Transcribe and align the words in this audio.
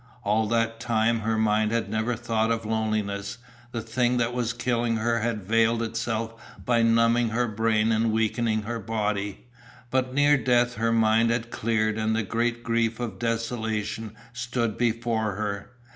All 0.23 0.47
that 0.47 0.79
time 0.79 1.19
her 1.19 1.37
mind 1.37 1.71
had 1.71 1.87
never 1.87 2.15
thought 2.15 2.49
of 2.49 2.65
loneliness, 2.65 3.37
the 3.71 3.81
thing 3.83 4.17
that 4.17 4.33
was 4.33 4.51
killing 4.51 4.95
her 4.95 5.19
had 5.19 5.43
veiled 5.43 5.83
itself 5.83 6.33
by 6.65 6.81
numbing 6.81 7.29
her 7.29 7.47
brain 7.47 7.91
and 7.91 8.11
weakening 8.11 8.63
her 8.63 8.79
body. 8.79 9.45
But 9.91 10.11
near 10.11 10.37
death 10.37 10.73
her 10.77 10.91
mind 10.91 11.29
had 11.29 11.51
cleared 11.51 11.99
and 11.99 12.15
the 12.15 12.23
great 12.23 12.63
grief 12.63 12.99
of 12.99 13.19
desolation 13.19 14.15
stood 14.33 14.75
before 14.75 15.33
her. 15.35 15.69